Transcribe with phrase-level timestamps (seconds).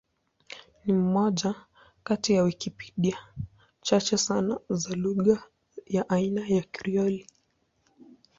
[0.85, 1.55] Ni moja
[2.03, 3.17] kati ya Wikipedia
[3.81, 5.43] chache sana za lugha
[5.85, 7.27] ya aina ya Krioli.